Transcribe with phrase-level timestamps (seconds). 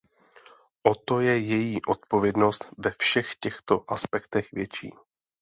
[0.83, 4.93] O to je její odpovědnost ve všech těchto aspektech větší.